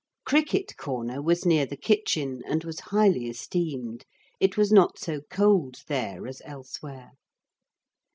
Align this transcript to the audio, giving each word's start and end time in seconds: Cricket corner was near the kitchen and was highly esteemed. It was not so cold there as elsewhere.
Cricket 0.25 0.75
corner 0.77 1.21
was 1.21 1.45
near 1.45 1.67
the 1.67 1.77
kitchen 1.77 2.41
and 2.47 2.63
was 2.63 2.79
highly 2.89 3.27
esteemed. 3.29 4.03
It 4.39 4.57
was 4.57 4.71
not 4.71 4.97
so 4.97 5.21
cold 5.29 5.83
there 5.87 6.25
as 6.25 6.41
elsewhere. 6.43 7.11